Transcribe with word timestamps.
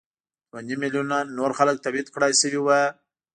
دوه 0.49 0.59
نیم 0.67 0.79
میلیونه 0.83 1.17
نور 1.37 1.51
خلک 1.57 1.75
تبعید 1.85 2.07
کړای 2.13 2.33
شوي 2.41 2.59
وو. 2.61 2.81